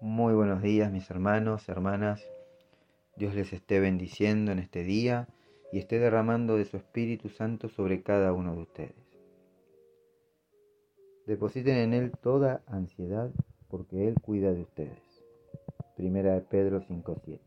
Muy 0.00 0.32
buenos 0.32 0.62
días 0.62 0.92
mis 0.92 1.10
hermanos, 1.10 1.68
hermanas. 1.68 2.24
Dios 3.16 3.34
les 3.34 3.52
esté 3.52 3.80
bendiciendo 3.80 4.52
en 4.52 4.60
este 4.60 4.84
día 4.84 5.26
y 5.72 5.80
esté 5.80 5.98
derramando 5.98 6.56
de 6.56 6.66
su 6.66 6.76
Espíritu 6.76 7.28
Santo 7.30 7.68
sobre 7.68 8.04
cada 8.04 8.32
uno 8.32 8.54
de 8.54 8.62
ustedes. 8.62 9.16
Depositen 11.26 11.78
en 11.78 11.94
Él 11.94 12.12
toda 12.22 12.62
ansiedad 12.68 13.32
porque 13.66 14.06
Él 14.06 14.14
cuida 14.20 14.52
de 14.52 14.62
ustedes. 14.62 15.24
Primera 15.96 16.34
de 16.34 16.42
Pedro 16.42 16.80
5.7. 16.80 17.40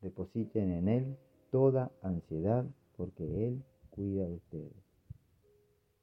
Depositen 0.00 0.70
en 0.70 0.88
Él 0.88 1.16
toda 1.50 1.90
ansiedad 2.02 2.64
porque 2.96 3.24
Él 3.48 3.64
cuida 3.90 4.28
de 4.28 4.34
ustedes. 4.34 4.84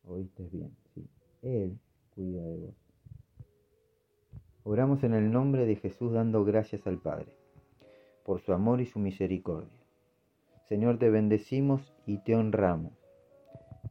¿Oíste 0.04 0.50
bien? 0.52 0.76
Sí. 0.94 1.08
Él 1.44 1.80
cuida 2.14 2.44
de 2.44 2.58
vos. 2.58 2.91
Oramos 4.64 5.04
en 5.04 5.14
el 5.14 5.32
nombre 5.32 5.66
de 5.66 5.76
Jesús 5.76 6.14
dando 6.14 6.46
gracias 6.46 6.86
al 6.86 7.00
Padre 7.00 7.36
por 8.24 8.42
su 8.42 8.54
amor 8.54 8.82
y 8.82 8.86
su 8.86 9.00
misericordia. 9.00 9.82
Señor, 10.70 11.00
te 11.00 11.10
bendecimos 11.10 11.94
y 12.06 12.20
te 12.24 12.36
honramos. 12.36 12.94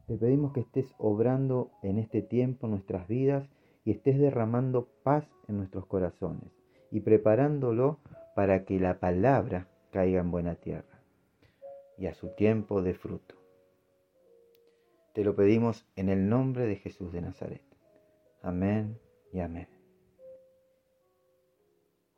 Te 0.07 0.17
pedimos 0.17 0.53
que 0.53 0.61
estés 0.61 0.95
obrando 0.97 1.71
en 1.83 1.97
este 1.97 2.21
tiempo 2.21 2.67
nuestras 2.67 3.07
vidas 3.07 3.49
y 3.83 3.91
estés 3.91 4.17
derramando 4.17 4.87
paz 5.03 5.27
en 5.47 5.57
nuestros 5.57 5.85
corazones 5.85 6.51
y 6.89 7.01
preparándolo 7.01 7.99
para 8.35 8.65
que 8.65 8.79
la 8.79 8.99
palabra 8.99 9.67
caiga 9.91 10.21
en 10.21 10.31
buena 10.31 10.55
tierra 10.55 11.01
y 11.97 12.07
a 12.07 12.13
su 12.13 12.29
tiempo 12.29 12.81
de 12.81 12.93
fruto. 12.93 13.35
Te 15.13 15.23
lo 15.23 15.35
pedimos 15.35 15.85
en 15.97 16.09
el 16.09 16.29
nombre 16.29 16.65
de 16.65 16.77
Jesús 16.77 17.11
de 17.11 17.21
Nazaret. 17.21 17.63
Amén 18.41 18.97
y 19.33 19.39
amén. 19.39 19.80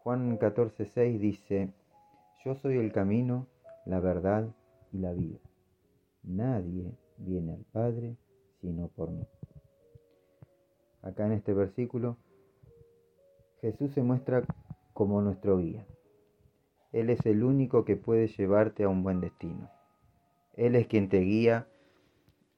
Juan 0.03 0.37
14:6 0.37 1.17
dice, 1.17 1.73
Yo 2.43 2.55
soy 2.55 2.77
el 2.77 2.91
camino, 2.91 3.47
la 3.85 4.01
verdad 4.01 4.53
y 4.91 4.97
la 4.97 5.13
vida. 5.13 5.39
Nadie 6.23 6.91
viene 7.17 7.53
al 7.53 7.63
Padre 7.71 8.17
sino 8.59 8.89
por 8.89 9.11
mí. 9.11 9.25
Acá 11.01 11.25
en 11.25 11.31
este 11.31 11.53
versículo, 11.53 12.17
Jesús 13.61 13.93
se 13.93 14.03
muestra 14.03 14.43
como 14.93 15.21
nuestro 15.21 15.57
guía. 15.57 15.85
Él 16.91 17.09
es 17.09 17.25
el 17.25 17.41
único 17.43 17.85
que 17.85 17.95
puede 17.95 18.27
llevarte 18.27 18.83
a 18.83 18.89
un 18.89 19.03
buen 19.03 19.21
destino. 19.21 19.69
Él 20.55 20.75
es 20.75 20.87
quien 20.87 21.07
te 21.07 21.19
guía 21.19 21.67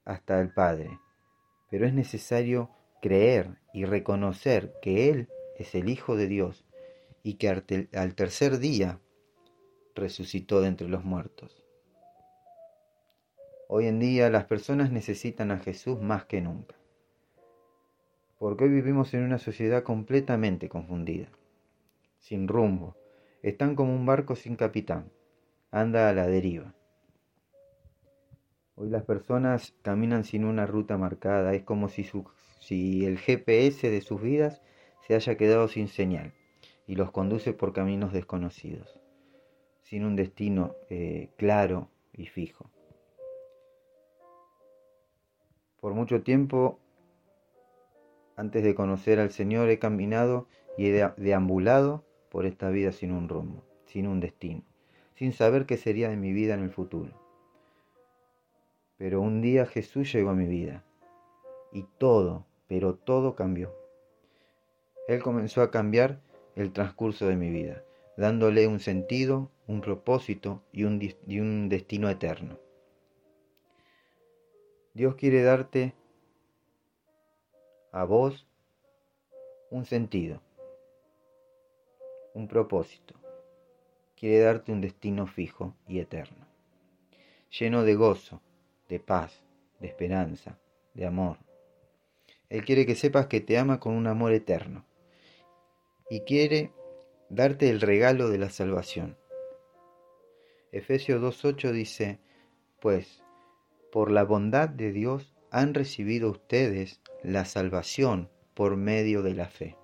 hasta 0.04 0.42
el 0.42 0.52
Padre. 0.52 1.00
Pero 1.70 1.86
es 1.86 1.94
necesario 1.94 2.70
creer 3.04 3.59
y 3.72 3.86
reconocer 3.86 4.74
que 4.82 5.09
Él 5.09 5.30
es 5.58 5.76
el 5.76 5.90
Hijo 5.90 6.16
de 6.16 6.28
Dios 6.28 6.65
y 7.26 7.34
que 7.38 7.50
al 7.50 8.14
tercer 8.14 8.59
día 8.59 9.00
resucitó 9.95 10.62
de 10.62 10.68
entre 10.68 10.88
los 10.88 11.04
muertos. 11.04 11.64
Hoy 13.68 13.88
en 13.88 14.00
día 14.00 14.30
las 14.30 14.45
personas 14.45 14.92
necesitan 14.92 15.50
a 15.50 15.58
Jesús 15.58 16.00
más 16.00 16.26
que 16.26 16.40
nunca, 16.40 16.76
porque 18.38 18.66
hoy 18.66 18.70
vivimos 18.70 19.12
en 19.16 19.23
una 19.23 19.40
sociedad 19.40 19.81
completamente 19.81 20.70
confundida, 20.70 21.28
sin 22.20 22.48
rumbo, 22.48 22.96
están 23.42 23.76
como 23.76 23.96
un 23.96 24.06
barco 24.06 24.36
sin 24.36 24.56
capitán, 24.56 25.12
anda 25.72 26.09
a 26.09 26.14
la 26.14 26.28
deriva. 26.28 26.76
Hoy 28.76 28.92
las 28.92 29.03
personas 29.03 29.73
caminan 29.81 30.26
sin 30.26 30.46
una 30.46 30.68
ruta 30.68 30.96
marcada, 31.00 31.56
es 31.56 31.64
como 31.64 31.90
si, 31.90 32.08
si 32.59 33.03
el 33.03 33.18
GPS 33.18 33.90
de 33.90 34.02
sus 34.02 34.22
vidas 34.22 34.62
se 35.08 35.16
haya 35.16 35.38
quedado 35.38 35.68
sin 35.68 35.88
señal 35.88 36.31
y 36.88 36.95
los 36.95 37.11
conduce 37.11 37.53
por 37.53 37.73
caminos 37.73 38.14
desconocidos, 38.14 39.00
sin 39.81 40.06
un 40.06 40.16
destino 40.16 40.75
eh, 40.90 41.29
claro 41.38 41.90
y 42.13 42.28
fijo. 42.28 42.69
Por 45.79 45.94
mucho 45.94 46.24
tiempo, 46.24 46.79
antes 48.35 48.63
de 48.63 48.75
conocer 48.75 49.19
al 49.19 49.31
Señor, 49.31 49.69
he 49.69 49.79
caminado 49.79 50.47
y 50.78 50.88
he 50.88 51.12
deambulado 51.18 52.03
por 52.29 52.45
esta 52.45 52.69
vida 52.69 52.91
sin 52.91 53.12
un 53.12 53.29
rumbo, 53.29 53.63
sin 53.85 54.07
un 54.07 54.19
destino, 54.19 54.63
sin 55.13 55.31
saber 55.31 55.66
qué 55.66 55.78
sería 55.78 56.09
de 56.09 56.18
mi 56.18 56.34
vida 56.34 56.53
en 56.53 56.62
el 56.62 56.72
futuro. 56.72 57.13
Pero 58.97 59.22
un 59.22 59.41
día 59.41 59.66
Jesús 59.66 60.12
llegó 60.12 60.31
a 60.31 60.35
mi 60.35 60.47
vida 60.47 60.84
y 61.72 61.85
todo, 61.97 62.45
pero 62.68 62.95
todo 62.95 63.35
cambió. 63.35 63.74
Él 65.07 65.22
comenzó 65.22 65.62
a 65.62 65.69
cambiar 65.69 66.19
el 66.56 66.72
transcurso 66.72 67.28
de 67.28 67.36
mi 67.36 67.50
vida, 67.50 67.84
dándole 68.18 68.68
un 68.68 68.80
sentido, 68.80 69.52
un 69.68 69.82
propósito 69.82 70.64
y 70.72 70.86
un, 70.86 71.70
destino 71.70 72.10
eterno. 72.10 72.58
Dios 74.94 75.16
quiere 75.16 75.44
darte 75.44 75.94
a 77.92 78.06
vos 78.06 78.48
un 79.70 79.86
sentido, 79.86 80.42
un 82.34 82.48
propósito. 82.48 83.16
Quiere 84.16 84.40
darte 84.40 84.72
un 84.72 84.80
destino 84.80 85.28
fijo 85.28 85.76
y 85.90 86.00
eterno, 86.00 86.48
lleno 87.50 87.84
de 87.84 87.96
gozo, 87.96 88.42
de 88.88 89.02
paz, 89.02 89.44
de 89.82 89.88
esperanza, 89.88 90.58
de 90.94 91.06
amor. 91.06 91.38
Él 92.48 92.64
quiere 92.64 92.86
que 92.86 92.96
sepas 92.96 93.28
que 93.28 93.42
te 93.42 93.58
ama 93.58 93.82
con 93.82 93.94
un 93.94 94.08
amor 94.08 94.32
eterno 94.32 94.86
y 96.10 96.22
quiere 96.22 96.72
darte 97.30 97.70
el 97.70 97.82
regalo 97.82 98.30
de 98.30 98.38
la 98.38 98.50
salvación. 98.50 99.18
Efesios 100.72 101.22
2.8 101.22 101.72
dice, 101.72 102.20
pues 102.80 103.24
por 103.92 104.12
la 104.12 104.24
bondad 104.24 104.70
de 104.70 104.92
Dios 104.92 105.34
han 105.52 105.74
recibido 105.74 106.30
ustedes 106.30 107.02
la 107.24 107.46
salvación 107.46 108.30
por 108.54 108.76
medio 108.76 109.24
de 109.24 109.34
la 109.34 109.48
fe. 109.48 109.78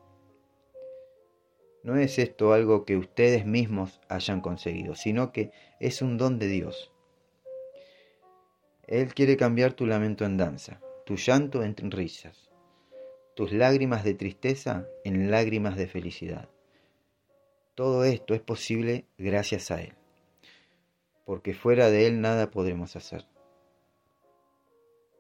No 1.84 1.96
es 1.96 2.20
esto 2.20 2.53
algo 2.53 2.86
que 2.86 2.98
ustedes 2.98 3.46
mismos 3.46 4.02
hayan 4.08 4.42
conseguido, 4.42 4.96
sino 4.96 5.32
que 5.32 5.52
es 5.80 6.02
un 6.02 6.18
don 6.18 6.38
de 6.38 6.48
Dios. 6.48 6.92
Él 8.86 9.14
quiere 9.14 9.38
cambiar 9.38 9.74
tu 9.74 9.88
lamento 9.88 10.26
en 10.26 10.38
danza, 10.38 10.82
tu 11.06 11.16
llanto 11.16 11.64
en 11.64 11.76
risas, 11.90 12.50
tus 13.36 13.52
lágrimas 13.52 14.03
de 14.03 14.14
tristeza 14.14 14.88
en 15.03 15.31
lágrimas 15.31 15.78
de 15.78 15.88
felicidad. 15.88 16.50
Todo 17.75 18.03
esto 18.03 18.34
es 18.34 18.42
posible 18.42 19.06
gracias 19.18 19.72
a 19.72 19.81
Él, 19.81 19.94
porque 21.25 21.53
fuera 21.53 21.90
de 21.90 22.08
Él 22.08 22.22
nada 22.22 22.52
podremos 22.52 22.96
hacer. 22.96 23.25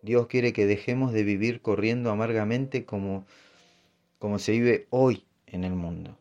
Dios 0.01 0.27
quiere 0.27 0.51
que 0.51 0.65
dejemos 0.65 1.13
de 1.13 1.23
vivir 1.23 1.61
corriendo 1.61 2.09
amargamente 2.11 2.85
como, 2.85 3.25
como 4.19 4.39
se 4.39 4.51
vive 4.51 4.87
hoy 4.89 5.25
en 5.47 5.63
el 5.63 5.73
mundo. 5.73 6.17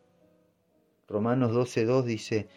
Romanos 1.07 1.51
12.2 1.51 2.03
dice, 2.03 2.47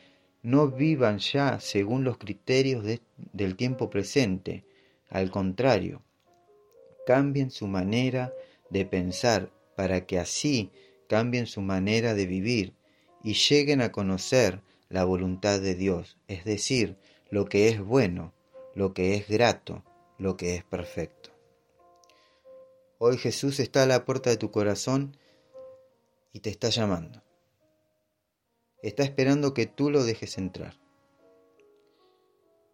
no 0.43 0.69
vivan 0.69 1.19
ya 1.19 1.59
según 1.61 2.05
los 2.05 2.19
criterios 2.19 2.85
del 3.33 3.57
tiempo 3.57 3.91
presente, 3.91 4.65
al 5.09 5.31
contrario, 5.31 6.03
cambien 7.07 7.51
su 7.51 7.67
manera 7.67 8.29
de 8.29 8.54
pensar 8.85 9.53
para 9.77 10.07
que 10.07 10.19
así 10.19 10.71
cambien 11.09 11.47
su 11.47 11.61
manera 11.61 12.15
de 12.15 12.27
vivir 12.27 12.75
y 13.23 13.35
lleguen 13.35 13.81
a 13.81 13.93
conocer 13.93 14.61
la 14.89 15.05
voluntad 15.05 15.61
de 15.61 15.75
Dios, 15.75 16.19
es 16.29 16.45
decir, 16.45 16.97
lo 17.31 17.47
que 17.47 17.69
es 17.69 17.81
bueno, 17.81 18.33
lo 18.75 18.95
que 18.95 19.15
es 19.15 19.29
grato, 19.29 19.83
lo 20.19 20.37
que 20.37 20.57
es 20.57 20.65
perfecto. 20.65 21.31
Hoy 22.99 23.19
Jesús 23.19 23.61
está 23.61 23.83
a 23.83 23.87
la 23.87 24.05
puerta 24.05 24.31
de 24.31 24.37
tu 24.37 24.51
corazón 24.51 25.17
y 26.33 26.41
te 26.41 26.51
está 26.51 26.69
llamando. 26.69 27.23
Está 28.83 29.03
esperando 29.03 29.55
que 29.55 29.67
tú 29.67 29.91
lo 29.91 30.05
dejes 30.05 30.39
entrar. 30.39 30.79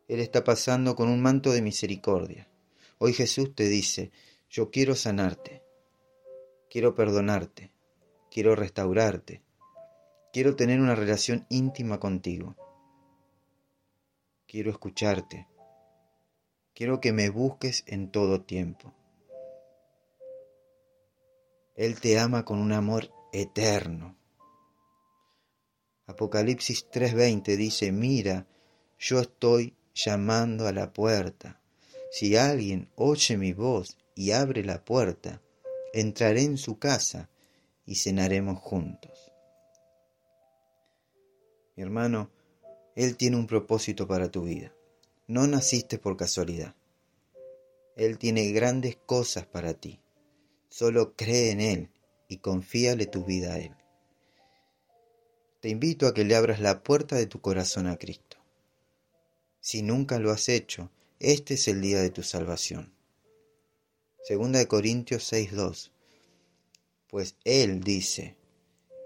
Él 0.08 0.20
está 0.20 0.42
pasando 0.42 0.96
con 0.96 1.08
un 1.08 1.22
manto 1.22 1.52
de 1.52 1.62
misericordia. 1.62 2.48
Hoy 2.98 3.12
Jesús 3.12 3.54
te 3.54 3.68
dice, 3.68 4.10
yo 4.50 4.70
quiero 4.70 4.96
sanarte, 4.96 5.62
Quiero 6.70 6.94
perdonarte, 6.94 7.72
quiero 8.30 8.54
restaurarte, 8.54 9.42
quiero 10.32 10.54
tener 10.54 10.78
una 10.78 10.94
relación 10.94 11.44
íntima 11.48 11.98
contigo. 11.98 12.54
Quiero 14.46 14.70
escucharte, 14.70 15.48
quiero 16.72 17.00
que 17.00 17.12
me 17.12 17.28
busques 17.28 17.82
en 17.88 18.12
todo 18.12 18.42
tiempo. 18.42 18.94
Él 21.74 22.00
te 22.00 22.20
ama 22.20 22.44
con 22.44 22.60
un 22.60 22.70
amor 22.70 23.10
eterno. 23.32 24.16
Apocalipsis 26.06 26.88
3:20 26.88 27.56
dice, 27.56 27.90
mira, 27.90 28.46
yo 28.96 29.18
estoy 29.18 29.74
llamando 29.92 30.68
a 30.68 30.72
la 30.72 30.92
puerta. 30.92 31.60
Si 32.12 32.36
alguien 32.36 32.88
oye 32.94 33.36
mi 33.36 33.54
voz 33.54 33.98
y 34.14 34.30
abre 34.30 34.64
la 34.64 34.84
puerta, 34.84 35.42
entraré 35.92 36.42
en 36.42 36.58
su 36.58 36.78
casa 36.78 37.28
y 37.86 37.96
cenaremos 37.96 38.58
juntos. 38.60 39.32
Mi 41.76 41.82
hermano, 41.82 42.30
Él 42.94 43.16
tiene 43.16 43.36
un 43.36 43.46
propósito 43.46 44.06
para 44.06 44.30
tu 44.30 44.42
vida. 44.42 44.72
No 45.26 45.46
naciste 45.46 45.98
por 45.98 46.16
casualidad. 46.16 46.74
Él 47.96 48.18
tiene 48.18 48.50
grandes 48.52 48.96
cosas 48.96 49.46
para 49.46 49.74
ti. 49.74 50.00
Solo 50.68 51.14
cree 51.14 51.50
en 51.50 51.60
Él 51.60 51.90
y 52.28 52.38
confíale 52.38 53.06
tu 53.06 53.24
vida 53.24 53.54
a 53.54 53.58
Él. 53.58 53.74
Te 55.60 55.68
invito 55.68 56.06
a 56.06 56.14
que 56.14 56.24
le 56.24 56.36
abras 56.36 56.60
la 56.60 56.82
puerta 56.82 57.16
de 57.16 57.26
tu 57.26 57.40
corazón 57.40 57.86
a 57.86 57.96
Cristo. 57.96 58.38
Si 59.60 59.82
nunca 59.82 60.18
lo 60.18 60.30
has 60.30 60.48
hecho, 60.48 60.90
este 61.18 61.54
es 61.54 61.68
el 61.68 61.82
día 61.82 62.00
de 62.00 62.10
tu 62.10 62.22
salvación. 62.22 62.94
Segunda 64.22 64.58
de 64.58 64.68
Corintios 64.68 65.32
6:2. 65.32 65.90
Pues 67.08 67.36
Él 67.44 67.80
dice, 67.80 68.36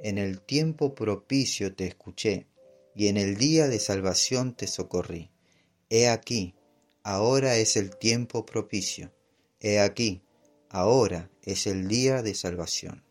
en 0.03 0.19
el 0.19 0.41
tiempo 0.41 0.95
propicio 0.95 1.75
te 1.75 1.87
escuché, 1.87 2.47
y 2.95 3.09
en 3.09 3.17
el 3.17 3.37
día 3.37 3.69
de 3.69 3.79
salvación 3.79 4.55
te 4.55 4.67
socorrí. 4.67 5.31
He 5.89 6.09
aquí, 6.09 6.55
ahora 7.03 7.57
es 7.57 7.77
el 7.77 7.97
tiempo 7.97 8.45
propicio. 8.45 9.13
He 9.61 9.81
aquí, 9.81 10.23
ahora 10.69 11.31
es 11.43 11.67
el 11.67 11.89
día 11.89 12.23
de 12.23 12.35
salvación. 12.35 13.05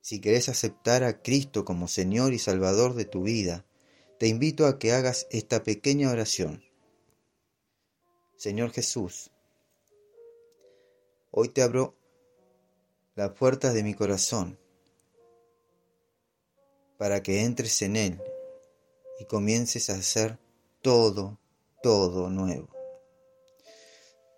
Si 0.00 0.20
querés 0.20 0.48
aceptar 0.48 1.04
a 1.04 1.22
Cristo 1.22 1.64
como 1.64 1.88
Señor 1.88 2.32
y 2.32 2.38
Salvador 2.38 2.94
de 2.94 3.04
tu 3.04 3.22
vida, 3.22 3.66
te 4.18 4.26
invito 4.26 4.66
a 4.66 4.78
que 4.78 4.92
hagas 4.92 5.26
esta 5.30 5.62
pequeña 5.62 6.10
oración. 6.10 6.64
Señor 8.36 8.72
Jesús, 8.72 9.30
hoy 11.30 11.48
te 11.48 11.62
abro 11.62 11.96
las 13.14 13.30
puertas 13.30 13.74
de 13.74 13.82
mi 13.82 13.94
corazón 13.94 14.58
para 16.96 17.22
que 17.22 17.44
entres 17.44 17.82
en 17.82 17.96
él 17.96 18.20
y 19.20 19.24
comiences 19.24 19.90
a 19.90 19.94
hacer 19.94 20.38
todo, 20.82 21.38
todo 21.82 22.30
nuevo. 22.30 22.68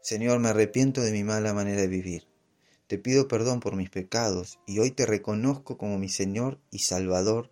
Señor, 0.03 0.41
me 0.41 0.49
arrepiento 0.49 1.03
de 1.03 1.13
mi 1.13 1.25
mala 1.25 1.53
manera 1.53 1.83
de 1.83 1.89
vivir. 1.89 2.27
Te 2.87 2.99
pido 2.99 3.29
perdón 3.29 3.61
por 3.61 3.77
mis 3.77 3.91
pecados 3.91 4.59
y 4.67 4.79
hoy 4.79 4.91
te 4.91 5.07
reconozco 5.07 5.79
como 5.79 5.99
mi 5.99 6.09
Señor 6.09 6.59
y 6.71 6.81
Salvador 6.81 7.51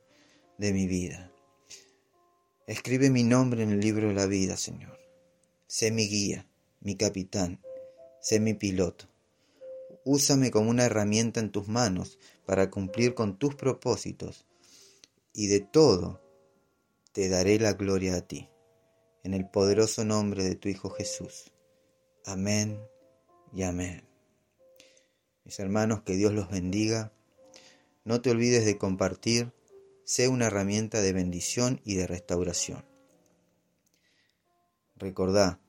de 0.56 0.72
mi 0.72 0.86
vida. 0.86 1.30
Escribe 2.66 3.10
mi 3.10 3.22
nombre 3.22 3.62
en 3.62 3.70
el 3.70 3.80
libro 3.80 4.08
de 4.08 4.14
la 4.14 4.26
vida, 4.26 4.56
Señor. 4.56 4.98
Sé 5.66 5.90
mi 5.90 6.08
guía, 6.08 6.46
mi 6.80 6.96
capitán, 6.96 7.60
sé 8.20 8.40
mi 8.40 8.54
piloto. 8.54 9.06
Úsame 10.10 10.50
como 10.50 10.70
una 10.70 10.86
herramienta 10.86 11.38
en 11.38 11.52
tus 11.52 11.68
manos 11.68 12.18
para 12.46 12.70
cumplir 12.70 13.12
con 13.12 13.38
tus 13.38 13.54
propósitos 13.56 14.46
y 15.34 15.48
de 15.48 15.60
todo 15.60 16.22
te 17.12 17.28
daré 17.28 17.58
la 17.58 17.74
gloria 17.74 18.16
a 18.16 18.22
ti. 18.22 18.48
En 19.22 19.34
el 19.34 19.46
poderoso 19.50 20.06
nombre 20.06 20.44
de 20.44 20.54
tu 20.54 20.70
Hijo 20.70 20.88
Jesús. 20.88 21.52
Amén 22.24 22.80
y 23.52 23.64
amén. 23.64 24.08
Mis 25.44 25.60
hermanos, 25.60 26.00
que 26.04 26.16
Dios 26.16 26.32
los 26.32 26.48
bendiga. 26.48 27.12
No 28.04 28.22
te 28.22 28.30
olvides 28.30 28.64
de 28.64 28.78
compartir 28.78 29.52
sea 30.04 30.30
una 30.30 30.46
herramienta 30.46 31.02
de 31.02 31.12
bendición 31.12 31.82
y 31.84 31.96
de 31.96 32.06
restauración. 32.06 32.82
Recordá 34.96 35.60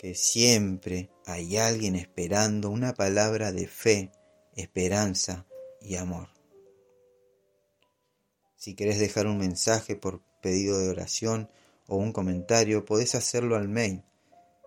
que 0.00 0.14
siempre 0.14 1.10
hay 1.26 1.58
alguien 1.58 1.94
esperando 1.94 2.70
una 2.70 2.94
palabra 2.94 3.52
de 3.52 3.66
fe, 3.66 4.10
esperanza 4.56 5.46
y 5.82 5.96
amor. 5.96 6.28
Si 8.56 8.74
querés 8.74 8.98
dejar 8.98 9.26
un 9.26 9.36
mensaje 9.36 9.96
por 9.96 10.22
pedido 10.40 10.78
de 10.78 10.88
oración 10.88 11.50
o 11.86 11.96
un 11.96 12.14
comentario, 12.14 12.86
podés 12.86 13.14
hacerlo 13.14 13.56
al 13.56 13.68
mail 13.68 14.02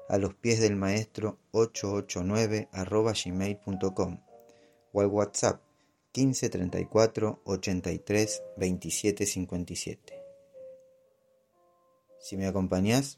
a 0.08 0.20
los 0.20 0.36
pies 0.36 0.60
del 0.60 0.76
maestro 0.76 1.40
889 1.50 2.70
gmail.com 2.72 4.20
o 4.92 5.02
al 5.02 5.08
WhatsApp 5.08 5.64
15 6.12 6.50
34 6.50 7.42
83 7.44 8.44
27 8.58 9.26
57. 9.26 10.14
Si 12.20 12.38
me 12.38 12.46
acompañás, 12.46 13.18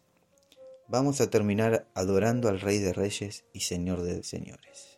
vamos 0.87 1.21
a 1.21 1.29
terminar 1.29 1.87
adorando 1.93 2.49
al 2.49 2.61
Rey 2.61 2.79
de 2.79 2.93
Reyes 2.93 3.45
y 3.53 3.61
Señor 3.61 4.01
de 4.01 4.23
Señores. 4.23 4.94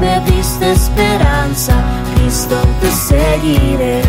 Me 0.00 0.20
diste 0.20 0.72
esperanza, 0.72 1.74
Cristo 2.14 2.56
te 2.80 2.90
seguiré, 2.90 4.02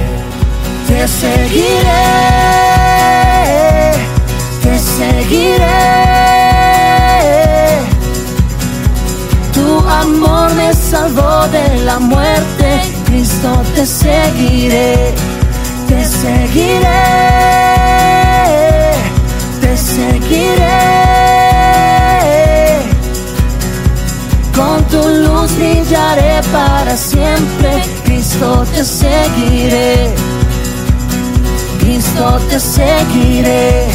te 0.88 1.08
seguiré, 1.08 2.06
te 4.64 4.80
seguiré. 4.80 5.80
Tu 9.54 9.80
amor 9.88 10.54
me 10.56 10.74
salvó 10.74 11.48
de 11.48 11.84
la 11.86 12.00
muerte, 12.00 12.82
Cristo 13.06 13.50
te 13.76 13.86
seguiré, 13.86 15.14
te 15.88 16.06
seguiré, 16.06 16.99
siempre. 27.40 27.82
Cristo 28.04 28.66
te 28.74 28.84
seguiré. 28.84 30.14
Cristo 31.80 32.40
te 32.50 32.60
seguiré. 32.60 33.88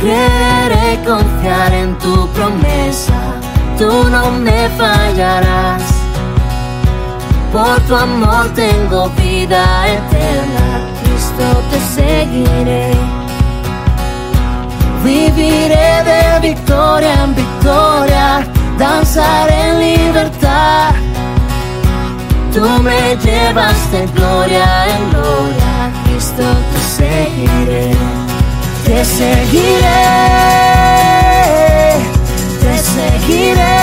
Creeré 0.00 1.00
confiar 1.06 1.72
en 1.72 1.96
tu 1.98 2.28
promesa, 2.30 3.20
tú 3.78 4.08
no 4.10 4.32
me 4.32 4.68
fallarás. 4.70 5.82
Por 7.52 7.80
tu 7.82 7.94
amor 7.94 8.48
tengo 8.54 9.10
vida 9.10 9.86
eterna 9.86 10.92
te 11.70 11.80
seguiré. 11.80 13.21
Viviré 15.04 16.04
de 16.04 16.48
victoria 16.48 17.24
en 17.24 17.34
victoria, 17.34 18.46
danzaré 18.78 19.70
en 19.70 19.78
libertad. 19.80 20.94
Tú 22.54 22.60
me 22.82 23.16
llevas 23.16 23.90
de 23.90 24.06
gloria 24.14 24.86
en 24.94 25.10
gloria, 25.10 25.90
Cristo 26.04 26.44
te 26.70 26.80
seguiré, 26.98 27.90
te 28.84 29.04
seguiré, 29.04 30.02
te 32.60 32.78
seguiré. 32.78 33.78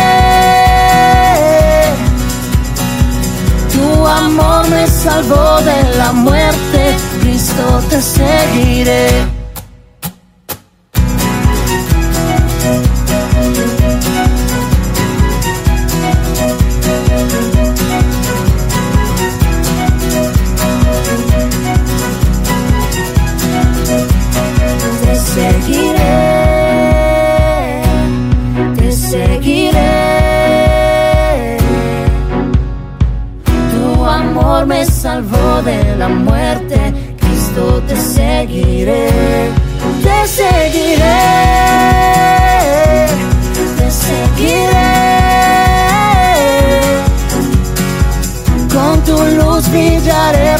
Tu 3.73 4.07
amor 4.07 4.69
me 4.69 4.87
salvó 4.87 5.59
de 5.61 5.97
la 5.97 6.13
muerte, 6.13 6.95
Cristo 7.21 7.81
te 7.89 8.01
seguiré. 8.01 9.38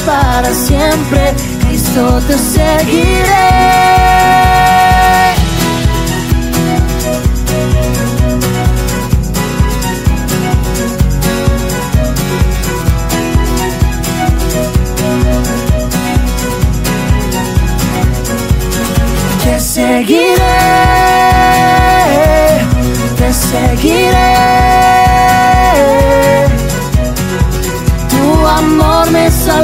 Para 0.05 0.53
siempre, 0.53 1.33
Cristo 1.61 2.21
te 2.27 2.37
seguiré. 2.37 3.79
seguiré, 19.59 20.37
te 23.17 23.33
seguiré. 23.33 24.28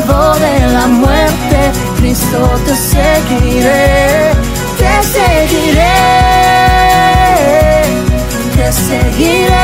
De 0.05 0.67
la 0.71 0.85
muerte, 0.87 1.71
Cristo 1.97 2.51
te 2.65 2.75
seguiré, 2.75 4.33
te 4.77 5.03
seguiré, 5.03 5.95
te 8.55 8.71
seguiré. 8.71 9.55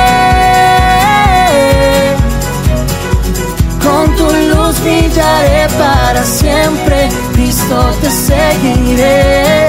Con 3.84 4.16
tu 4.16 4.26
luz 4.26 4.82
brillaré 4.82 5.68
para 5.78 6.24
siempre, 6.24 7.10
Cristo 7.34 7.92
te 8.02 8.10
seguiré. 8.10 9.68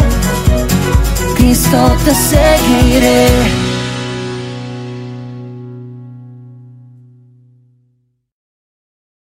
Cristo 1.36 1.96
te 2.04 2.14
seguiré. 2.14 3.61